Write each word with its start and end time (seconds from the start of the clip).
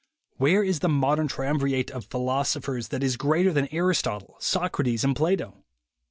Where 0.37 0.63
is 0.63 0.79
the 0.79 0.89
modern 0.89 1.27
triumvirate 1.27 1.91
of 1.91 2.05
philos 2.07 2.55
ophers 2.55 2.87
that 2.89 3.03
is 3.03 3.17
greater 3.17 3.53
than 3.53 3.67
Aristotle, 3.71 4.35
Socrates 4.39 5.03
and 5.03 5.15
Plato? 5.15 5.63